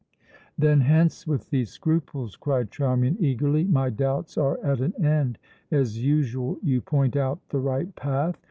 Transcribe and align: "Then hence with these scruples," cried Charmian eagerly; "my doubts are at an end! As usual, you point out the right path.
"Then 0.57 0.81
hence 0.81 1.27
with 1.27 1.51
these 1.51 1.69
scruples," 1.69 2.35
cried 2.35 2.71
Charmian 2.71 3.17
eagerly; 3.19 3.65
"my 3.65 3.91
doubts 3.91 4.35
are 4.35 4.57
at 4.65 4.81
an 4.81 4.95
end! 5.05 5.37
As 5.69 6.03
usual, 6.03 6.57
you 6.63 6.81
point 6.81 7.15
out 7.15 7.39
the 7.49 7.59
right 7.59 7.95
path. 7.95 8.39